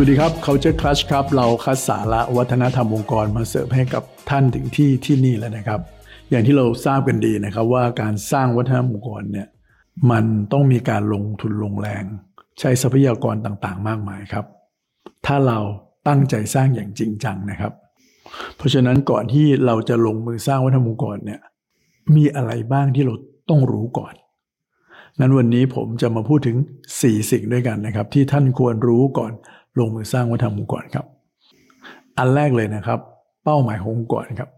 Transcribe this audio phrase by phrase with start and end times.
[0.00, 5.80] วัสดีครับ Culture Clash ครับ เราคัดสาระวัฒนธรรมองค์กรมาเสิร์ฟให้กับท่านถึงที่ที่นี่แล้วนะครับ
[6.30, 9.48] อย่างที่เราทราบกันดีนะครับว่าการสร้างวัฒนธรรมองค์กรเนี่ย
[10.10, 12.04] มันต้องมีการลงทุนลงแรง
[12.58, 14.44] ใช้ทรัพยากรต่างๆ มากมายครับ
[15.26, 15.58] ถ้าเรา
[16.08, 17.72] ตั้งใจสร้างอย่างจริงจังนะครับ
[18.56, 21.40] เพราะฉะนั้นก่อนที่เราจะลงมือสร้างวัฒนธรรมองค์กรเนี่ย
[22.16, 23.14] มีอะไรบ้างที่เรา
[23.48, 24.14] ต้องรู้ก่อน
[25.20, 26.56] นั้นวันนี้ผมจะมาพูดถึง
[26.92, 29.32] 4 สิ่งด้วยกันนะครับ ที่ท่านควรรู้ก่อน
[29.78, 31.06] ลงมือสร้างวัฒนธรรมองค์กรครับ
[32.18, 33.00] อันแรกเลยนะครับ
[33.44, 34.50] เป้าหมายขององค์กรครับ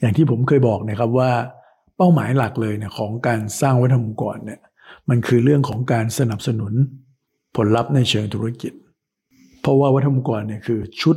[0.00, 1.30] อย่างที่ผมเคยบอกนะครับว่า
[1.96, 4.60] เป้าหมายหลักเลยเนี่ยของการสร้างวัฒนธรรมองค์กรเนี่ย
[5.08, 6.72] มันคือเรื่องของการสนับสนุน
[7.56, 8.72] ผลลัพธ์ในเชิงธุรกิจ
[9.60, 11.16] เพราะว่าวัฒนธรรมองค์กรเนี่ยคือชุด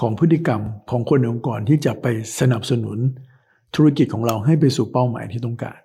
[0.00, 0.60] ของพฤติกรรม
[0.90, 2.06] ของคนในองค์กรที่จะไป
[2.40, 2.98] สนับสนุน
[3.74, 5.78] ธุรกิจของเราให้ไปสู่เป้าหมายที่ต้องการ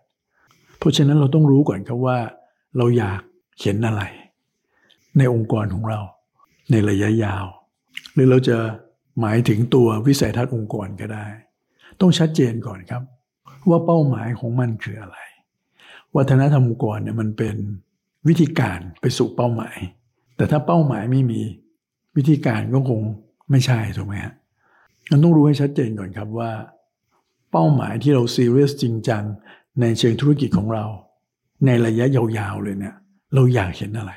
[0.86, 2.18] ราะฉะนั้นเราต้องรู้ก่อนครับว่า
[2.78, 3.22] เราอยาก
[3.62, 4.02] เห็นอะไร
[5.18, 6.00] ในองค์กรของเรา
[6.72, 7.46] ในระยะยาว
[8.14, 8.58] หรือเราจะ
[9.22, 11.26] หมายถึงตัววิสัยทัศน์องค์กรก็ได้
[12.00, 13.04] ต้องชัดเจนก่อนครับ
[13.70, 15.18] ว่าเป้าหมายของมันคืออะไร
[16.16, 17.56] วัฒนธรรมองค์กรเนี่ยมันเป็น
[18.28, 19.78] วิธีการไปสู่เป้าหมาย
[20.36, 21.42] แต่ถ้าเป้าหมายไม่มี
[22.16, 23.02] วิธีการก็คง
[23.52, 24.34] ไม่ใช่ถูกไหมฮะ
[25.12, 26.52] มันต้องรู้ให้ชัดเจนก่อนครับว่า
[27.52, 29.24] เป้าหมายที่เราซีเรียสจริงจัง
[29.82, 30.86] ในเชิงธุรกิจของเรา
[31.66, 32.96] ในระยะยาวๆเลยเนี่ย
[33.34, 34.14] เราอยากเห็นอะไร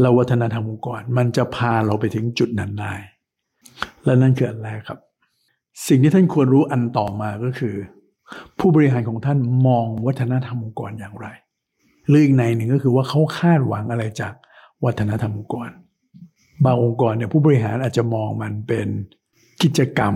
[0.00, 2.94] เราวัฒนธรรมองค์กรมันจะพาเราไปถึงจุดนั้นได้
[4.04, 4.98] และนั่นคืออันแรกครับ
[5.86, 7.74] สิ่งที่ท่านควรรู้อันต่อมาก็คือ
[8.58, 11.26] ผู้บริหารของท่านมองวัฒนธรรมองค์กรอย่างไร
[12.08, 14.34] หรืออีกในหนึ่งก็คือว่าเขาคาดหวังอะไรจาก
[14.84, 15.70] วัฒนธรรมองค์กร
[16.64, 18.88] บางองค์กรเนี่ยผู้บริหารอาจจะมองมันเป็น
[19.62, 20.14] กิจกรรม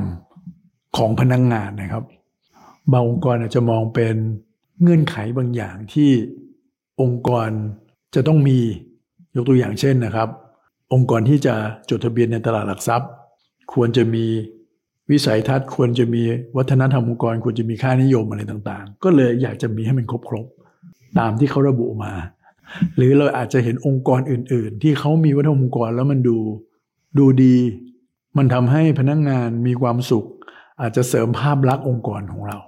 [0.97, 2.05] ของพนักงงานนะครับ
[2.93, 4.15] บางองค์กรอาจจะมองเป็น
[4.83, 6.11] เงื่อนไขบางอย่างที่
[7.03, 7.49] องค์กร
[8.15, 8.59] จะต้องมี
[9.37, 10.29] ยกตัวอย่างเช่นนะครับ
[10.93, 11.55] องค์กรที่จะ
[11.91, 13.11] จดทะเบียนในตลาดหลักทรัพย์
[13.73, 14.25] ควรจะมี
[15.11, 16.23] วิสัยทัศน์ควรจะมี
[16.57, 22.13] วัฒนธรรมองค์กร ควรจะมีค่านิยมอะไรต่าง ๆ ก็เลยอยากจะมีให้มันครบๆตามที่เขาระบุมา
[22.97, 26.39] หรือเราอาจจะเห็นองค์กรอื่น ๆ ที่เขามีวัฒนธรรมองค์กรแล้วมันดู
[27.19, 27.57] ดูดี
[28.37, 30.27] มันทำให้พนักงงานมีความสุข
[30.81, 32.59] อาจจะเสริมภาพลักษณ์องค์กรของเรา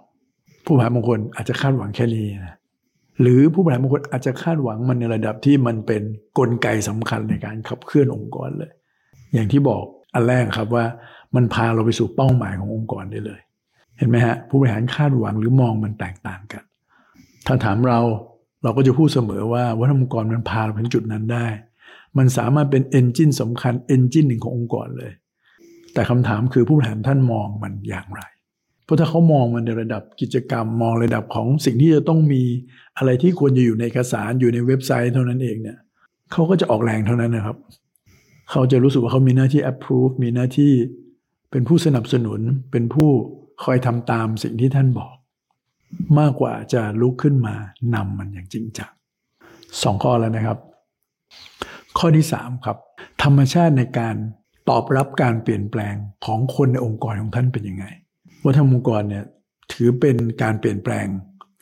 [0.68, 2.56] ผู้บริหารบางคนอาจจะคาดหวังแค่นี้นะ
[3.20, 8.72] หรือผู้บริหารบางคนอาจจะคาดหวังมันในระดับที่มันเป็นนกลไกสำคัญในการขับเคลื่อนองค์กรเลย
[9.34, 9.82] อย่างที่บอก
[10.14, 10.84] อันแรกครับว่า
[11.34, 13.40] มันพาเราไปสู่เป้าหมายขององค์กรได้เลย
[13.98, 16.64] เห็นไหมฮะผู้บริหารคาดหวังหรือมองมันแตกต่างกัน
[17.46, 18.00] ถ้าถามเรา
[18.62, 21.46] เราก็จะพูดเสมอว่าวัฒนธรรมองค์กรมันพาเราถึงจุดนั้นได้
[22.18, 25.12] มันสามารถเป็นเอนจินสำคัญเอนจินหนึ่งขององค์กรเลย
[25.94, 28.22] แต่คำถามคือผู้บริหารท่านมองมันอย่างไร
[28.88, 32.42] เพราะถ้าเขามองมันในระดับกิจกรรมมองระดับของสิ่งที่จะต้องมี
[32.98, 35.78] อะไรที่ควรจะอยู่ในเอกสารอยู่ในเว็บไซต์เท่านั้นเองเนี่ย
[36.32, 37.56] เขาก็จะออกแรงเท่านั้นนะครับ
[38.50, 40.72] เขาจะรู้สึกว่าเขามีหน้าที่ approve มีหน้าที่
[41.50, 42.40] เป็นผู้สนับสนุน
[42.70, 43.10] เป็นผู้
[43.64, 45.14] คอยทำตามสิ่งที่ท่านบอก
[46.18, 47.54] มากกว่าจะลุกขึ้นมา
[47.94, 48.92] นำมันอย่างจริงจัง
[49.82, 50.58] สองข้อแล้วนะครับ
[51.98, 52.76] ข้อที่สามครับ
[53.22, 54.16] ธรรมชาติในการ
[54.68, 55.94] ตอบรับการเปลี่ยนแปลง
[56.24, 57.84] ของคนในองค์กรของท่านเป็นยังไง
[58.44, 59.24] วัฒนธรรมองค์กรเนี่ย
[59.72, 61.06] ถือเป็นการเปลี่ยนแปลง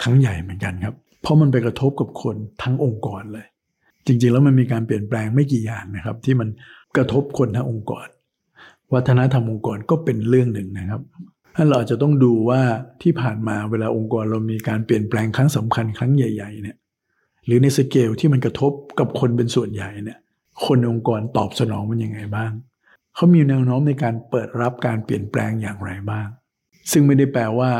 [0.02, 3.46] ครั้งใหญ่เหมือนกันครับ เพราะมันไปกระทบกับคนทั้งองค์กรเลย
[4.06, 6.48] จริง ๆ แล้วมันมีการเปลี่ยนแปลงไม่กี่อย่างนะครับ ที่มัน
[6.96, 8.06] กระทบคนทั้งองค์กร
[8.94, 11.02] วัฒนธรรมองค์กรก็เป็นเรื่องหนึ่งนะครับ
[11.56, 12.62] ถ้าเราจะต้องดูว่า
[13.02, 16.76] ที่ผ่านมาเวลาองค์กรเรามีการเปลี่ยนแปลงครั้งสำคัญครั้งใหญ่ ๆ เนี่ย
[17.46, 20.18] หรือในสเกลที่มันกระทบกับคนเป็นส่วนใหญ่เนี่ย
[20.66, 22.52] คนองค์กรตอบสนองมันยังไงบ้าง
[23.14, 26.28] เขามีแนวโน้มในการเปิดรับการเปลี่ยนแปลงอย่างไรบ้าง
[26.92, 27.70] ซึ่งไม่ได้แปลว่า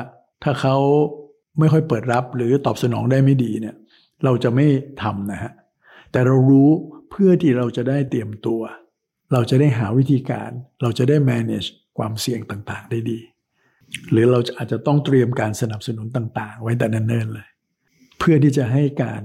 [0.43, 0.77] ถ้าเขา
[1.59, 3.77] ไม่ค่อยเปิดรับหรือตอบสนองได้ไม่ดีเนี่ย
[4.25, 4.67] เราจะไม่
[5.03, 5.53] ทำนะฮะ
[6.13, 6.71] แต่เรารู้
[7.11, 8.63] เพื่อที่เราจะได้เตรียมตัว
[9.33, 10.51] เราจะได้หาวิธีการ
[10.83, 11.69] เราจะได้ manage
[11.99, 13.19] ความเสี่ยงต่างๆ ได้ดี
[14.11, 17.49] หรือเราจะอาจจะต้องเตรียมการสนับสนุนต่าง ๆ ไว้แต่เนิ่นๆเลย
[18.19, 19.23] เพื่อที่จะให้การ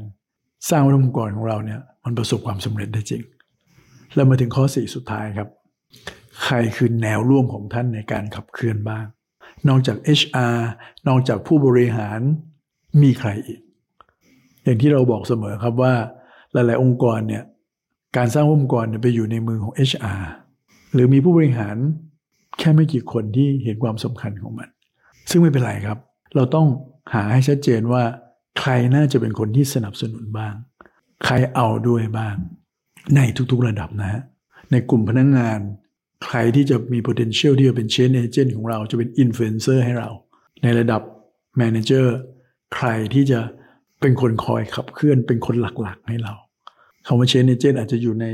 [0.69, 3.24] สร้างองค์กรของเราเนี่ย มันประสบความสำเร็จได้จริง
[4.16, 5.50] แล้วมาถึงข้อสี่สุดท้ายครับ
[6.44, 9.06] ใครคือแนวร่วมของท่านในการขับเคลื่อนบ้าง
[9.69, 10.58] นอกจาก HR
[11.08, 12.19] นอกจากผู้บริหาร
[13.02, 13.60] มีใครอีก
[14.63, 15.94] อย่างที่เราบอกเสมอครับว่า
[16.54, 17.44] หลาย ๆ องค์กรเนี่ย
[18.18, 20.24] การสร้างองค์กรเนี่ยไปอยู่ในมือของ HR
[20.94, 21.75] หรือมีผู้บริหาร
[22.60, 24.69] แค่ไม่กี่คนที่เห็นความสำคัญของมัน
[25.30, 25.98] ซึ่งไม่เป็นไรครับ
[26.36, 26.68] เราต้อง
[27.13, 28.04] หาให้ชัดเจนว่า
[28.60, 30.54] ใครน่าจะเป็นคนที่สนับสนุนบ้าง
[31.25, 32.36] ใครเอาด้วยบ้าง
[33.16, 33.19] ใน
[33.52, 34.22] ทุกๆระดับนะฮะ
[34.72, 35.60] ในกลุ่มพนักงงาน
[36.25, 40.09] ใครที่จะมี potential ที่จะเป็น change agent ของเราจะเป็น influencer ให้เรา
[40.63, 41.01] ในระดับ
[41.62, 42.07] manager
[42.75, 43.39] ใครที่จะ
[44.01, 46.33] เป็นคนคอยขับเคลื่อนเป็นคนหลักๆ ให้เรา
[47.06, 48.25] คำว่า change agent อาจจะอยู่ใน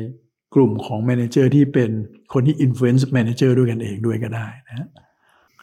[0.55, 1.89] กลุ่มของ manager ที่เป็น
[2.33, 4.87] คนที่ influence manager ด้วยกันเองด้วยก็ได้นะ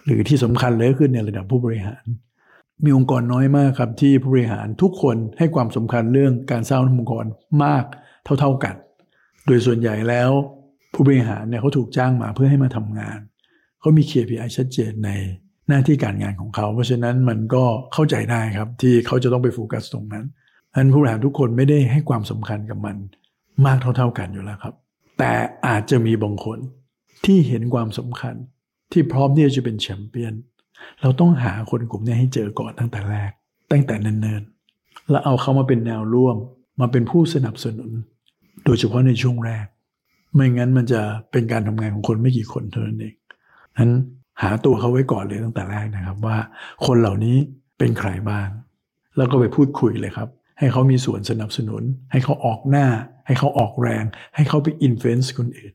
[0.04, 2.04] หรือที่สำคัญเลยก็คือในระดับผู้บริหาร
[2.84, 7.26] มีองค์กรน้อยมากครับที่ผู้บริหารทุกคนให้ความสำคัญเรื่องการสร้างองค์กร
[7.64, 7.84] มาก
[8.24, 8.74] เท่า ๆกัน
[9.46, 10.30] โดยส่วนใหญ่แล้ว
[10.94, 13.18] ผู้บริหารเนี่ยเขาถูกจ้างมาเพื่อให้มาทำงาน
[13.80, 15.10] เขามี KPI ชัดเจนใน
[15.68, 20.24] หน้าที่การงานของเขา เพราะฉะนั้นมันก็เข้าใจได้ครับที่เขาจะต้องไปโฟกัสตรงนั้น
[20.74, 22.96] อันผู้บริหารทุกคนไม่ได้ให้ความสำคัญกับมัน
[23.66, 24.74] มากเท่าๆกันอยู่แล้วครับ
[25.18, 25.32] แต่
[25.66, 26.58] อาจจะมีบางคน
[27.24, 28.34] ที่เห็นความสำคัญ
[28.92, 30.34] ที่พร้อมที่จะเป็นแชมเปี้ยน
[31.00, 33.30] เราต้องหาคนกลุ่มนี้ให้เจอก่อนตั้งแต่แรก
[33.70, 36.36] ตั้งแต่เนิ่นๆ แล้วเอาเขามาเป็นแนวร่วม
[36.80, 37.90] มาเป็นผู้สนับสนุน
[38.64, 39.66] โดยเฉพาะในช่วงแรก
[40.34, 41.00] ไม่งั้นมันจะ
[41.32, 43.14] เป็นการทำงานของคนไม่กี่คนเท่านั้นเอง
[43.78, 43.92] นั้น
[44.42, 46.36] หาตัวเขาไว้ก่อนเลยตั้งแต่แรกนะครับว่า
[46.86, 47.36] คนเหล่านี้
[47.78, 48.48] เป็นใครบ้าง
[49.16, 50.28] แล้วก็ไปพูดคุยเลยครับ
[50.58, 51.82] ให้เขามีส่วนสนับสนุน
[52.12, 52.86] ให้เขาออกหน้า
[53.26, 54.04] ให้เขาออกแรง
[54.34, 55.74] ให้เขาไป influence คนอื่น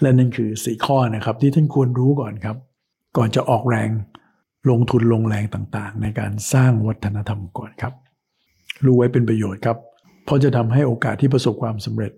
[0.00, 2.56] และนั่นคือสี่ข้อนะครับที่ท่านควรรู้ก่อนครับ
[3.16, 3.90] ก่อนจะออกแรง
[4.70, 7.94] ลงทุนลงแรงต่างๆ ในการสร้างวัฒนธรรมก่อนครับ
[8.84, 9.78] รู้ไว้เป็นประโยชน์ครับ
[10.24, 12.12] เพราะจะทำให้โอกาสที่ประสบความสำเร็จ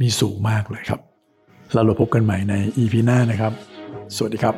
[0.00, 1.00] มีสูงมากเลยครับ
[1.72, 3.52] เราเราพบกันใหม่ใน EP หน้านะครับ
[4.16, 4.54] สวัสดีครับ